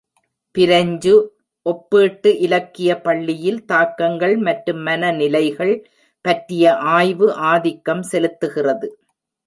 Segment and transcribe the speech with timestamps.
[0.55, 1.11] பிரஞ்சு
[1.65, 5.75] ஒப்பீட்டு இலக்கிய பள்ளியில், தாக்கங்கள் மற்றும் மனநிலைகள்
[6.25, 6.73] பற்றிய
[6.95, 8.89] ஆய்வு ஆதிக்கம் செலுத்துகிறது.